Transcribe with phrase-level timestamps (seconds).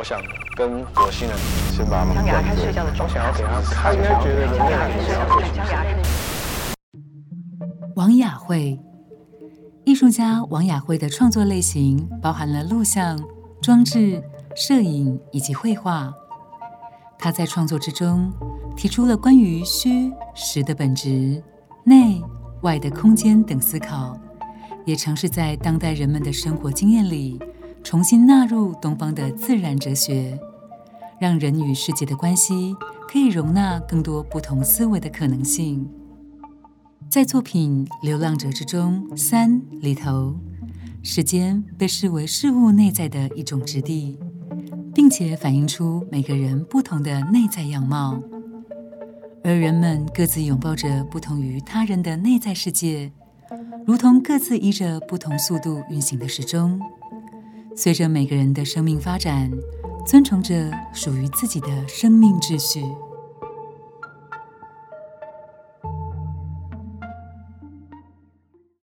[0.00, 0.18] 我想
[0.56, 1.36] 跟火星人
[1.76, 5.84] 先把他们想给他看睡觉的我想要给他看，应该觉得人类很想要想给他看
[7.96, 8.80] 王雅慧，
[9.84, 13.22] 艺术家王雅慧的创作类型包含了录像、
[13.60, 14.24] 装置、
[14.56, 16.10] 摄影以及绘画。
[17.18, 18.32] 他在创作之中
[18.74, 21.44] 提出了关于虚实的本质、
[21.84, 22.22] 内
[22.62, 24.18] 外的空间等思考，
[24.86, 27.38] 也尝试在当代人们的生活经验里
[27.82, 30.38] 重新纳入东方的自然哲学，
[31.20, 32.74] 让人与世界的关系
[33.08, 35.88] 可以容纳更多不同思维的可能性。
[37.08, 40.36] 在作品《流浪者》之中，三里头，
[41.02, 44.16] 时间被视为事物内在的一种质地，
[44.94, 48.22] 并且反映出每个人不同的内在样貌，
[49.42, 53.10] 而人们各自拥抱着不同于他人的内在世界，
[53.84, 56.80] 如同各自依着不同速度运行的时钟，
[57.76, 59.50] 随着每个人的生命发展，
[60.06, 62.82] 遵从着属于自己的生命秩序。